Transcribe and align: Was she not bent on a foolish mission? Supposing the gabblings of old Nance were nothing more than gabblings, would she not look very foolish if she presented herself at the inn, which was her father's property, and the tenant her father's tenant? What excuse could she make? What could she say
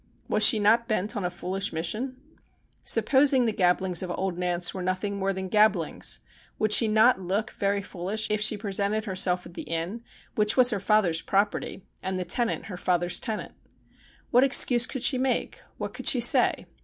Was 0.27 0.41
she 0.43 0.57
not 0.57 0.87
bent 0.87 1.15
on 1.15 1.23
a 1.23 1.29
foolish 1.29 1.71
mission? 1.71 2.17
Supposing 2.81 3.45
the 3.45 3.51
gabblings 3.51 4.01
of 4.01 4.09
old 4.09 4.35
Nance 4.35 4.73
were 4.73 4.81
nothing 4.81 5.19
more 5.19 5.31
than 5.31 5.47
gabblings, 5.47 6.21
would 6.57 6.73
she 6.73 6.87
not 6.87 7.19
look 7.19 7.51
very 7.51 7.83
foolish 7.83 8.27
if 8.31 8.41
she 8.41 8.57
presented 8.57 9.05
herself 9.05 9.45
at 9.45 9.53
the 9.53 9.61
inn, 9.61 10.01
which 10.33 10.57
was 10.57 10.71
her 10.71 10.79
father's 10.79 11.21
property, 11.21 11.83
and 12.01 12.17
the 12.17 12.25
tenant 12.25 12.65
her 12.65 12.77
father's 12.77 13.19
tenant? 13.19 13.53
What 14.31 14.43
excuse 14.43 14.87
could 14.87 15.03
she 15.03 15.19
make? 15.19 15.61
What 15.77 15.93
could 15.93 16.07
she 16.07 16.19
say 16.19 16.65